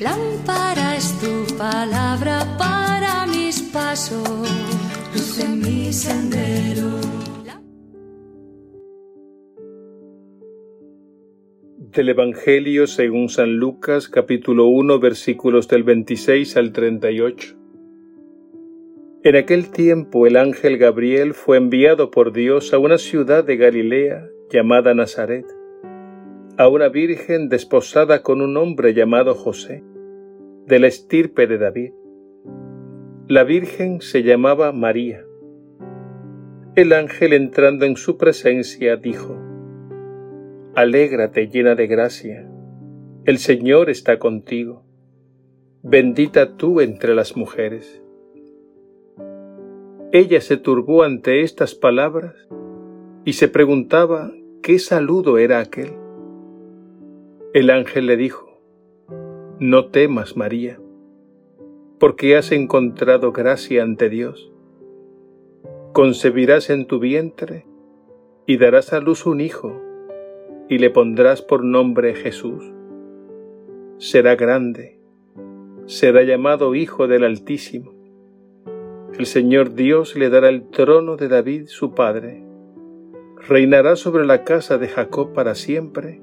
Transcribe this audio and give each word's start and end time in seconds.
Lámpara 0.00 0.96
es 0.96 1.18
tu 1.20 1.56
palabra 1.56 2.44
para 2.58 3.26
mis 3.26 3.62
pasos, 3.62 4.28
luz 5.14 5.38
en 5.38 5.58
mi 5.60 5.92
sendero. 5.92 6.90
Del 11.76 12.10
Evangelio 12.10 12.86
según 12.86 13.28
San 13.28 13.56
Lucas 13.56 14.08
capítulo 14.08 14.66
1 14.66 15.00
versículos 15.00 15.66
del 15.68 15.82
26 15.82 16.56
al 16.56 16.72
38. 16.72 17.56
En 19.22 19.36
aquel 19.36 19.70
tiempo 19.70 20.26
el 20.26 20.36
ángel 20.36 20.78
Gabriel 20.78 21.34
fue 21.34 21.56
enviado 21.56 22.10
por 22.10 22.32
Dios 22.32 22.72
a 22.72 22.78
una 22.78 22.98
ciudad 22.98 23.44
de 23.44 23.56
Galilea 23.56 24.28
llamada 24.50 24.94
Nazaret, 24.94 25.46
a 26.60 26.68
una 26.68 26.90
virgen 26.90 27.48
desposada 27.48 28.22
con 28.22 28.42
un 28.42 28.58
hombre 28.58 28.92
llamado 28.92 29.34
José, 29.34 29.82
de 30.66 30.78
la 30.78 30.88
estirpe 30.88 31.46
de 31.46 31.56
David. 31.56 31.92
La 33.28 33.44
virgen 33.44 34.02
se 34.02 34.22
llamaba 34.22 34.70
María. 34.72 35.24
El 36.74 36.92
ángel 36.92 37.32
entrando 37.32 37.86
en 37.86 37.96
su 37.96 38.18
presencia 38.18 38.96
dijo, 38.96 39.38
Alégrate 40.74 41.48
llena 41.48 41.74
de 41.74 41.86
gracia, 41.86 42.46
el 43.24 43.38
Señor 43.38 43.88
está 43.88 44.18
contigo, 44.18 44.84
bendita 45.82 46.58
tú 46.58 46.82
entre 46.82 47.14
las 47.14 47.36
mujeres 47.38 48.02
ella 50.12 50.40
se 50.40 50.56
turbó 50.56 51.04
ante 51.04 51.42
estas 51.42 51.76
palabras 51.76 52.34
y 53.24 53.34
se 53.34 53.46
preguntaba 53.46 54.32
qué 54.60 54.80
saludo 54.80 55.38
era 55.38 55.60
aquel. 55.60 55.99
El 57.52 57.70
ángel 57.70 58.06
le 58.06 58.16
dijo, 58.16 58.60
No 59.58 59.86
temas, 59.86 60.36
María, 60.36 60.80
porque 61.98 62.36
has 62.36 62.52
encontrado 62.52 63.32
gracia 63.32 63.82
ante 63.82 64.08
Dios. 64.08 64.52
Concebirás 65.92 66.70
en 66.70 66.86
tu 66.86 66.98
vientre 66.98 67.66
y 68.46 68.56
darás 68.56 68.92
a 68.92 69.00
luz 69.00 69.26
un 69.26 69.40
hijo 69.40 69.80
y 70.68 70.78
le 70.78 70.90
pondrás 70.90 71.42
por 71.42 71.64
nombre 71.64 72.14
Jesús. 72.14 72.64
Será 73.98 74.36
grande, 74.36 74.98
será 75.86 76.22
llamado 76.22 76.74
Hijo 76.74 77.08
del 77.08 77.24
Altísimo 77.24 78.00
el 79.20 79.26
Señor 79.26 79.74
Dios 79.74 80.16
le 80.16 80.30
dará 80.30 80.48
el 80.48 80.70
trono 80.70 81.16
de 81.16 81.28
David 81.28 81.66
su 81.66 81.94
padre. 81.94 82.42
Reinará 83.48 83.94
sobre 83.96 84.24
la 84.24 84.44
casa 84.44 84.78
de 84.78 84.88
Jacob 84.88 85.34
para 85.34 85.54
siempre, 85.54 86.22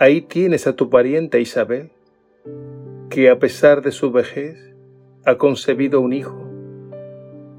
Ahí 0.00 0.20
tienes 0.20 0.68
a 0.68 0.76
tu 0.76 0.90
pariente 0.90 1.40
Isabel, 1.40 1.90
que 3.10 3.30
a 3.30 3.40
pesar 3.40 3.82
de 3.82 3.90
su 3.90 4.12
vejez 4.12 4.56
ha 5.24 5.38
concebido 5.38 6.00
un 6.00 6.12
hijo, 6.12 6.48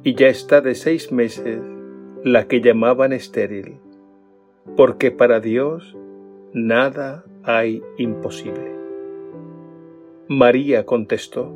y 0.04 0.16
ya 0.16 0.28
está 0.28 0.62
de 0.62 0.76
seis 0.76 1.12
meses 1.12 1.60
la 2.24 2.48
que 2.48 2.62
llamaban 2.62 3.12
estéril, 3.12 3.80
porque 4.78 5.12
para 5.12 5.42
Dios 5.42 5.98
nada 6.54 7.26
hay 7.44 7.84
imposible. 7.98 8.74
María 10.30 10.86
contestó, 10.86 11.54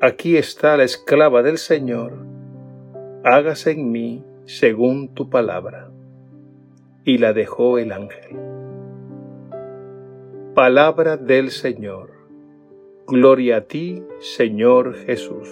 Aquí 0.00 0.38
está 0.38 0.78
la 0.78 0.84
esclava 0.84 1.42
del 1.42 1.58
Señor, 1.58 2.14
hágase 3.22 3.72
en 3.72 3.90
mí 3.92 4.24
según 4.46 5.12
tu 5.12 5.28
palabra. 5.28 5.90
Y 7.04 7.18
la 7.18 7.32
dejó 7.32 7.78
el 7.78 7.92
ángel. 7.92 8.36
Palabra 10.56 11.18
del 11.18 11.50
Señor. 11.50 12.12
Gloria 13.06 13.58
a 13.58 13.60
ti, 13.60 14.02
Señor 14.20 14.94
Jesús. 15.04 15.50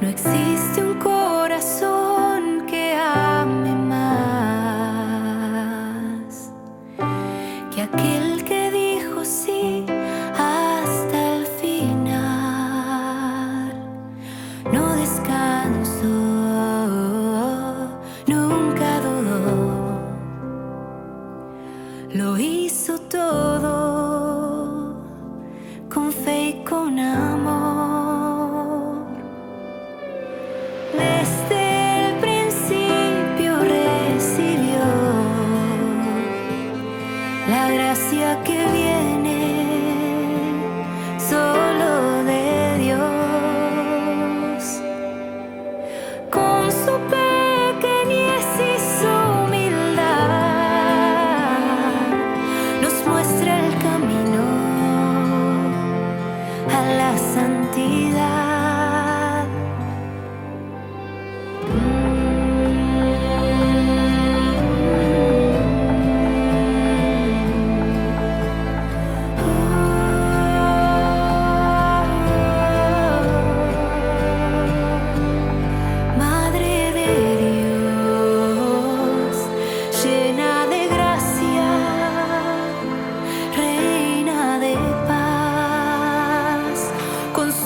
No 0.00 0.08
existe 0.08 0.82
un 0.82 0.94
corazón 0.98 1.99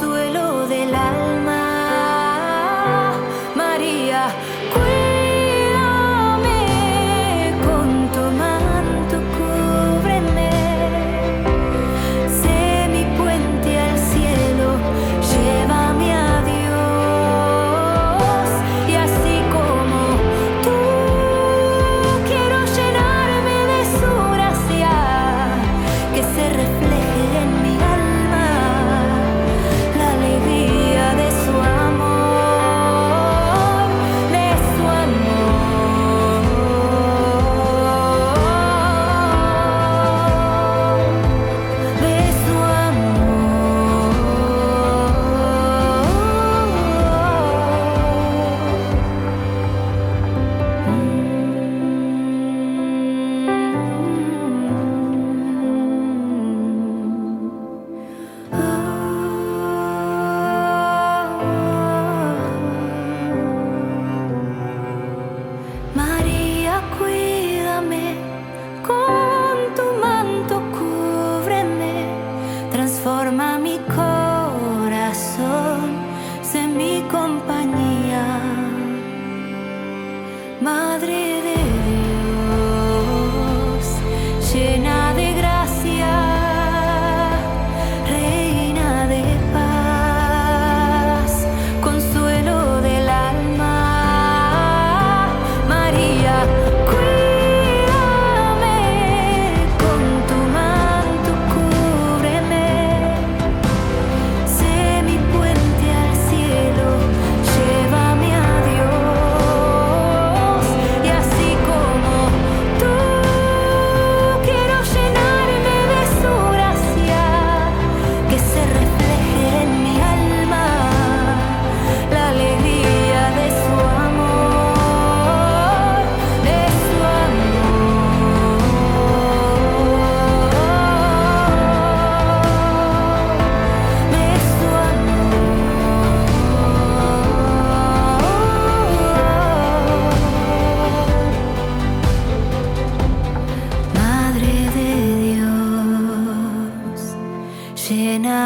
consuelo 0.05 0.67
del 0.69 0.95
alma. 0.95 1.44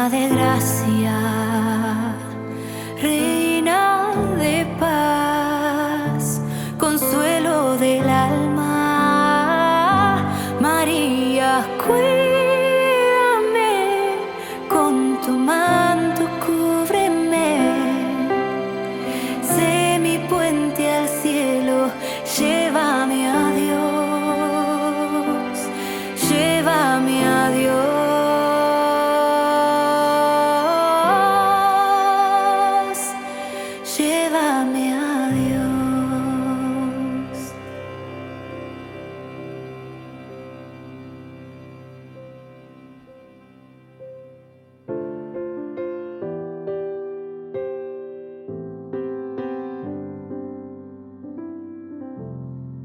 de 0.09 0.27
gracia. 0.27 1.08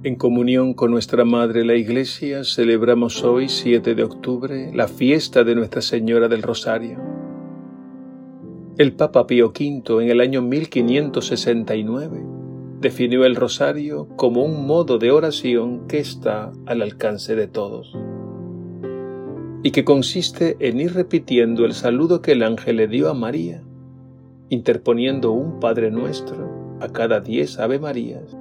En 0.04 0.16
comunión 0.16 0.74
con 0.74 0.90
nuestra 0.90 1.24
Madre 1.24 1.64
la 1.64 1.76
Iglesia, 1.76 2.44
celebramos 2.44 3.24
hoy, 3.24 3.48
7 3.48 3.94
de 3.94 4.04
octubre, 4.04 4.70
la 4.74 4.86
fiesta 4.86 5.44
de 5.44 5.54
Nuestra 5.54 5.80
Señora 5.80 6.28
del 6.28 6.42
Rosario. 6.42 6.98
El 8.76 8.92
Papa 8.92 9.26
Pío 9.26 9.46
V, 9.58 10.02
en 10.02 10.10
el 10.10 10.20
año 10.20 10.42
1569, 10.42 12.22
definió 12.82 13.24
el 13.24 13.34
rosario 13.34 14.06
como 14.16 14.44
un 14.44 14.66
modo 14.66 14.98
de 14.98 15.10
oración 15.10 15.88
que 15.88 16.00
está 16.00 16.52
al 16.66 16.82
alcance 16.82 17.34
de 17.34 17.48
todos 17.48 17.96
y 19.62 19.70
que 19.70 19.86
consiste 19.86 20.58
en 20.60 20.82
ir 20.82 20.92
repitiendo 20.92 21.64
el 21.64 21.72
saludo 21.72 22.20
que 22.20 22.32
el 22.32 22.42
ángel 22.42 22.76
le 22.76 22.88
dio 22.88 23.08
a 23.08 23.14
María, 23.14 23.62
interponiendo 24.50 25.32
un 25.32 25.60
Padre 25.60 25.90
Nuestro 25.90 26.76
a 26.82 26.88
cada 26.88 27.20
diez 27.20 27.58
Ave 27.58 27.78
Marías 27.78 28.36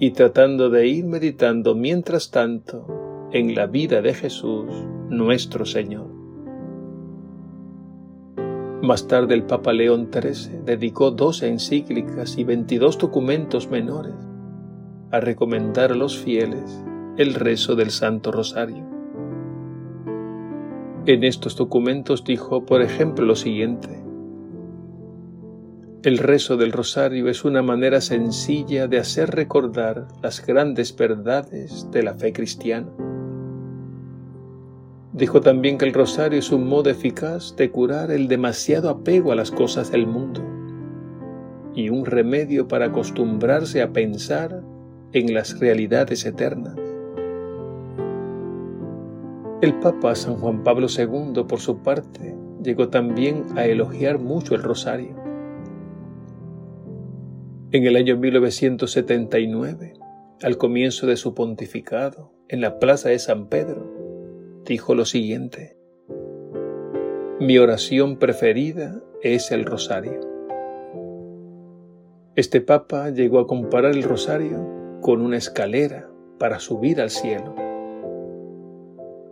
y 0.00 0.12
tratando 0.12 0.70
de 0.70 0.88
ir 0.88 1.04
meditando 1.04 1.74
mientras 1.74 2.30
tanto 2.30 3.28
en 3.32 3.54
la 3.54 3.66
vida 3.66 4.00
de 4.00 4.14
Jesús, 4.14 4.66
nuestro 5.10 5.66
Señor. 5.66 6.08
Más 8.82 9.06
tarde 9.06 9.34
el 9.34 9.42
Papa 9.42 9.74
León 9.74 10.08
XIII 10.10 10.62
dedicó 10.64 11.10
dos 11.10 11.42
encíclicas 11.42 12.38
y 12.38 12.44
22 12.44 12.96
documentos 12.96 13.70
menores 13.70 14.14
a 15.10 15.20
recomendar 15.20 15.92
a 15.92 15.96
los 15.96 16.16
fieles 16.18 16.82
el 17.18 17.34
rezo 17.34 17.76
del 17.76 17.90
Santo 17.90 18.32
Rosario. 18.32 18.88
En 21.04 21.24
estos 21.24 21.56
documentos 21.56 22.24
dijo, 22.24 22.64
por 22.64 22.80
ejemplo, 22.80 23.26
lo 23.26 23.36
siguiente. 23.36 24.02
El 26.02 26.16
rezo 26.16 26.56
del 26.56 26.72
rosario 26.72 27.28
es 27.28 27.44
una 27.44 27.60
manera 27.60 28.00
sencilla 28.00 28.88
de 28.88 28.96
hacer 28.96 29.32
recordar 29.32 30.08
las 30.22 30.46
grandes 30.46 30.96
verdades 30.96 31.90
de 31.90 32.02
la 32.02 32.14
fe 32.14 32.32
cristiana. 32.32 32.88
Dijo 35.12 35.42
también 35.42 35.76
que 35.76 35.84
el 35.84 35.92
rosario 35.92 36.38
es 36.38 36.52
un 36.52 36.66
modo 36.66 36.88
eficaz 36.88 37.54
de 37.54 37.70
curar 37.70 38.10
el 38.10 38.28
demasiado 38.28 38.88
apego 38.88 39.30
a 39.30 39.34
las 39.34 39.50
cosas 39.50 39.92
del 39.92 40.06
mundo 40.06 40.40
y 41.74 41.90
un 41.90 42.06
remedio 42.06 42.66
para 42.66 42.86
acostumbrarse 42.86 43.82
a 43.82 43.92
pensar 43.92 44.62
en 45.12 45.34
las 45.34 45.60
realidades 45.60 46.24
eternas. 46.24 46.76
El 49.60 49.74
Papa 49.80 50.14
San 50.14 50.36
Juan 50.36 50.64
Pablo 50.64 50.86
II, 50.88 51.44
por 51.46 51.60
su 51.60 51.76
parte, 51.82 52.34
llegó 52.62 52.88
también 52.88 53.44
a 53.56 53.66
elogiar 53.66 54.18
mucho 54.18 54.54
el 54.54 54.62
rosario 54.62 55.19
en 57.72 57.86
el 57.86 57.94
año 57.94 58.16
1979, 58.16 59.92
al 60.42 60.56
comienzo 60.56 61.06
de 61.06 61.16
su 61.16 61.34
pontificado, 61.34 62.32
en 62.48 62.60
la 62.60 62.80
plaza 62.80 63.10
de 63.10 63.18
San 63.20 63.46
Pedro, 63.46 63.86
dijo 64.64 64.96
lo 64.96 65.04
siguiente, 65.04 65.76
Mi 67.38 67.58
oración 67.58 68.18
preferida 68.18 69.00
es 69.22 69.52
el 69.52 69.64
rosario. 69.64 70.18
Este 72.34 72.60
papa 72.60 73.10
llegó 73.10 73.38
a 73.38 73.46
comparar 73.46 73.92
el 73.92 74.02
rosario 74.02 74.98
con 75.00 75.20
una 75.20 75.36
escalera 75.36 76.10
para 76.40 76.58
subir 76.58 77.00
al 77.00 77.10
cielo. 77.10 77.54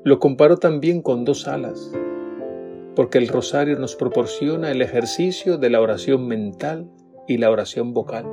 Lo 0.04 0.20
comparó 0.20 0.58
también 0.58 1.02
con 1.02 1.24
dos 1.24 1.48
alas, 1.48 1.92
porque 2.94 3.18
el 3.18 3.26
rosario 3.26 3.78
nos 3.80 3.96
proporciona 3.96 4.70
el 4.70 4.80
ejercicio 4.80 5.58
de 5.58 5.70
la 5.70 5.80
oración 5.80 6.28
mental 6.28 6.88
y 7.28 7.38
la 7.38 7.50
oración 7.50 7.94
vocal. 7.94 8.26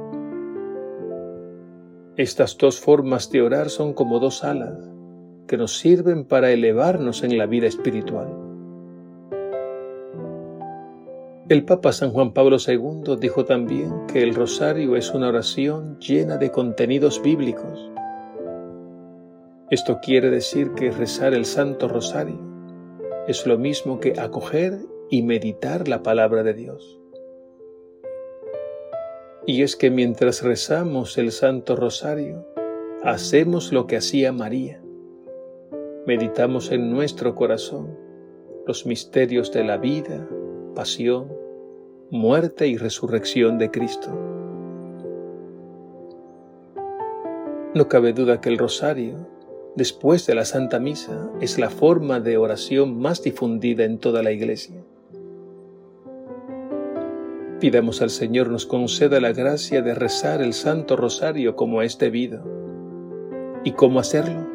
Estas 2.18 2.58
dos 2.58 2.80
formas 2.80 3.30
de 3.30 3.42
orar 3.42 3.70
son 3.70 3.94
como 3.94 4.20
dos 4.20 4.44
alas 4.44 4.90
que 5.48 5.58
nos 5.58 5.78
sirven 5.78 6.26
para 6.26 6.50
elevarnos 6.52 7.24
en 7.24 7.38
la 7.38 7.46
vida 7.46 7.68
espiritual. 7.68 8.28
El 11.48 11.64
Papa 11.66 11.92
San 11.92 12.12
Juan 12.12 12.34
Pablo 12.34 12.58
II 12.66 13.18
dijo 13.20 13.46
también 13.46 14.08
que 14.08 14.24
el 14.24 14.34
rosario 14.34 14.96
es 14.96 15.14
una 15.14 15.28
oración 15.28 16.00
llena 16.00 16.38
de 16.38 16.50
contenidos 16.50 17.22
bíblicos. 17.22 17.92
Esto 19.70 20.00
quiere 20.02 20.32
decir 20.32 20.72
que 20.72 20.90
rezar 20.90 21.34
el 21.36 21.46
Santo 21.46 21.88
Rosario 21.88 22.40
es 23.28 23.46
lo 23.46 23.58
mismo 23.58 24.00
que 24.00 24.20
acoger 24.20 24.80
y 25.10 25.22
meditar 25.22 25.88
la 25.88 26.02
palabra 26.02 26.44
de 26.44 26.54
Dios. 26.54 27.00
Y 29.48 29.62
es 29.62 29.76
que 29.76 29.92
mientras 29.92 30.42
rezamos 30.42 31.20
el 31.20 31.32
Santo 31.32 31.76
Rosario, 31.76 32.48
hacemos 33.04 33.72
lo 33.72 33.86
que 33.86 33.98
hacía 33.98 34.32
María. 34.32 34.82
Meditamos 36.08 36.72
en 36.72 36.90
nuestro 36.90 37.36
corazón 37.36 37.96
los 38.66 38.88
misterios 38.88 39.52
de 39.52 39.64
la 39.64 39.78
vida, 39.78 40.28
pasión, 40.74 41.32
muerte 42.10 42.68
y 42.68 42.78
resurrección 42.78 43.60
de 43.60 43.70
Cristo. 43.70 44.10
No 47.76 47.88
cabe 47.88 48.14
duda 48.14 48.42
que 48.42 48.50
el 48.50 48.58
rosario 48.58 49.28
después 49.76 50.26
de 50.26 50.34
la 50.34 50.46
Santa 50.46 50.80
Misa 50.80 51.30
es 51.40 51.60
la 51.60 51.70
forma 51.70 52.20
de 52.20 52.38
oración 52.38 52.98
más 52.98 53.22
difundida 53.22 53.84
en 53.84 54.00
toda 54.00 54.24
la 54.24 54.32
Iglesia. 54.32 54.82
Pidamos 57.66 58.04
al 58.04 58.12
Señor 58.12 58.52
nos 58.52 58.68
conceda 58.68 59.20
la 59.20 59.34
gracia 59.34 59.82
de 59.82 59.96
rezar 59.96 60.40
el 60.40 60.54
Santo 60.54 60.96
Rosario 60.96 61.56
como 61.56 61.82
es 61.82 61.98
debido. 61.98 62.44
¿Y 63.64 63.72
cómo 63.72 64.00
hacerlo? 64.00 64.46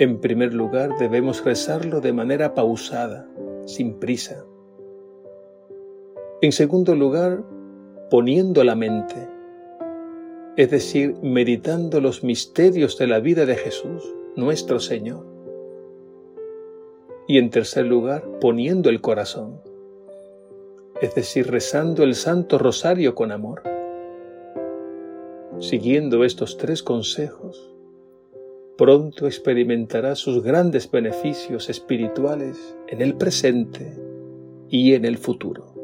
En 0.00 0.18
primer 0.18 0.52
lugar, 0.52 0.90
debemos 0.98 1.44
rezarlo 1.44 2.00
de 2.00 2.12
manera 2.12 2.54
pausada, 2.54 3.30
sin 3.66 4.00
prisa. 4.00 4.44
En 6.42 6.50
segundo 6.50 6.96
lugar, 6.96 7.44
poniendo 8.10 8.64
la 8.64 8.74
mente, 8.74 9.28
es 10.56 10.72
decir, 10.72 11.14
meditando 11.22 12.00
los 12.00 12.24
misterios 12.24 12.98
de 12.98 13.06
la 13.06 13.20
vida 13.20 13.46
de 13.46 13.54
Jesús, 13.54 14.12
nuestro 14.34 14.80
Señor. 14.80 15.24
Y 17.28 17.38
en 17.38 17.50
tercer 17.50 17.86
lugar, 17.86 18.24
poniendo 18.40 18.90
el 18.90 19.00
corazón, 19.00 19.60
es 21.00 21.14
decir, 21.14 21.50
rezando 21.50 22.02
el 22.02 22.14
Santo 22.14 22.58
Rosario 22.58 23.14
con 23.14 23.30
amor. 23.30 23.62
Siguiendo 25.60 26.24
estos 26.24 26.56
tres 26.56 26.82
consejos, 26.82 27.74
pronto 28.76 29.26
experimentará 29.26 30.14
sus 30.14 30.42
grandes 30.42 30.90
beneficios 30.90 31.68
espirituales 31.68 32.76
en 32.88 33.00
el 33.00 33.14
presente 33.14 33.96
y 34.68 34.94
en 34.94 35.04
el 35.04 35.18
futuro. 35.18 35.74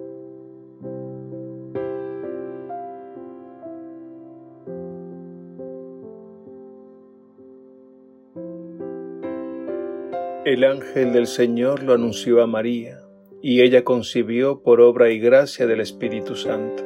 El 10.44 10.62
ángel 10.62 11.12
del 11.12 11.26
Señor 11.26 11.82
lo 11.82 11.94
anunció 11.94 12.42
a 12.42 12.46
María, 12.46 13.03
y 13.46 13.60
ella 13.60 13.84
concibió 13.84 14.62
por 14.62 14.80
obra 14.80 15.10
y 15.10 15.18
gracia 15.18 15.66
del 15.66 15.82
Espíritu 15.82 16.34
Santo. 16.34 16.82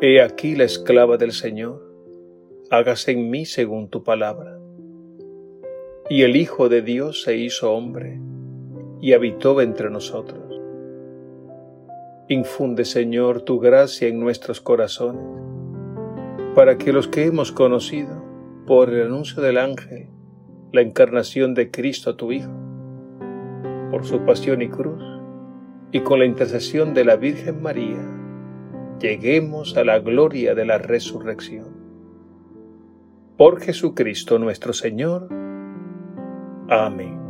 He 0.00 0.22
aquí 0.22 0.56
la 0.56 0.64
esclava 0.64 1.18
del 1.18 1.32
Señor, 1.32 1.82
hágase 2.70 3.12
en 3.12 3.28
mí 3.28 3.44
según 3.44 3.90
tu 3.90 4.02
palabra. 4.02 4.58
Y 6.08 6.22
el 6.22 6.34
Hijo 6.34 6.70
de 6.70 6.80
Dios 6.80 7.20
se 7.20 7.36
hizo 7.36 7.74
hombre, 7.74 8.18
y 9.02 9.12
habitó 9.12 9.60
entre 9.60 9.90
nosotros. 9.90 10.58
Infunde, 12.30 12.86
Señor, 12.86 13.42
tu 13.42 13.60
gracia 13.60 14.08
en 14.08 14.18
nuestros 14.18 14.62
corazones, 14.62 15.26
para 16.54 16.78
que 16.78 16.94
los 16.94 17.06
que 17.06 17.26
hemos 17.26 17.52
conocido, 17.52 18.24
por 18.66 18.88
el 18.88 19.02
anuncio 19.02 19.42
del 19.42 19.58
ángel, 19.58 20.08
la 20.72 20.80
encarnación 20.80 21.52
de 21.52 21.70
Cristo 21.70 22.16
tu 22.16 22.32
Hijo, 22.32 22.65
por 23.90 24.04
su 24.04 24.24
pasión 24.24 24.62
y 24.62 24.68
cruz, 24.68 25.02
y 25.92 26.00
con 26.00 26.18
la 26.18 26.24
intercesión 26.24 26.94
de 26.94 27.04
la 27.04 27.16
Virgen 27.16 27.62
María, 27.62 27.98
lleguemos 29.00 29.76
a 29.76 29.84
la 29.84 29.98
gloria 29.98 30.54
de 30.54 30.64
la 30.64 30.78
resurrección. 30.78 31.76
Por 33.36 33.60
Jesucristo 33.60 34.38
nuestro 34.38 34.72
Señor. 34.72 35.28
Amén. 36.68 37.25